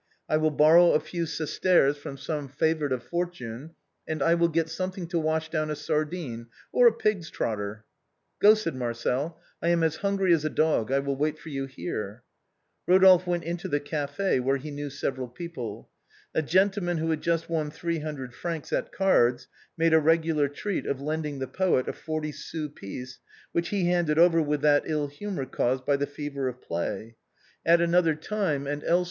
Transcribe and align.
I 0.27 0.37
will 0.37 0.49
borrow 0.49 0.93
a 0.93 0.99
few 0.99 1.27
sesterces 1.27 1.95
from 1.95 2.17
some 2.17 2.47
favorite 2.47 2.91
of 2.91 3.03
fortune, 3.03 3.75
and 4.07 4.23
I 4.23 4.33
will 4.33 4.47
get 4.47 4.67
something 4.67 5.05
to 5.09 5.19
wash 5.19 5.51
down 5.51 5.69
a 5.69 5.75
sardine 5.75 6.47
or 6.71 6.87
a 6.87 6.91
pig's 6.91 7.29
trotter."" 7.29 7.85
Go," 8.41 8.55
said 8.55 8.73
Marcel;" 8.75 9.39
I 9.61 9.67
am 9.67 9.83
as 9.83 9.97
hungry 9.97 10.33
as 10.33 10.43
a 10.43 10.49
dog. 10.49 10.91
I 10.91 10.97
will 10.97 11.15
wait 11.15 11.37
for 11.37 11.49
you 11.49 11.67
here." 11.67 12.23
Eodolphe 12.89 13.27
went 13.27 13.43
into 13.43 13.67
the 13.67 13.79
café 13.79 14.41
where 14.41 14.57
he 14.57 14.71
knew 14.71 14.89
several 14.89 15.27
peo 15.27 15.49
ple. 15.53 15.89
A 16.33 16.41
gentleman 16.41 16.97
who 16.97 17.11
had 17.11 17.21
just 17.21 17.47
won 17.47 17.69
three 17.69 17.99
hundred 17.99 18.33
francs 18.33 18.73
at 18.73 18.91
cards, 18.91 19.47
made 19.77 19.93
a 19.93 19.99
regular 19.99 20.47
treat 20.49 20.87
of 20.87 20.99
lending 20.99 21.37
the 21.37 21.47
poet 21.47 21.87
a 21.87 21.93
forty 21.93 22.31
sous 22.31 22.71
piece, 22.73 23.19
which 23.51 23.69
he 23.69 23.85
handed 23.91 24.17
over 24.17 24.41
with 24.41 24.61
that 24.61 24.81
ill 24.87 25.05
humor 25.09 25.45
caused 25.45 25.85
by 25.85 25.95
the 25.95 26.07
fever 26.07 26.47
of 26.47 26.59
play. 26.59 27.17
At 27.63 27.81
another 27.81 28.15
time 28.15 28.15
and 28.15 28.17
else 28.17 28.29
318 28.29 28.29
THE 28.31 28.31
BOHEMIANS 28.31 28.31
OF 28.31 28.63
THE 28.63 28.71
LATIN 28.71 28.81
QUARTER. 28.81 28.99